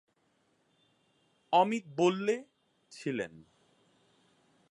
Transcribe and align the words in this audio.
অমিত 1.53 1.85
বললে, 1.97 2.35
ছিলেন। 2.91 3.33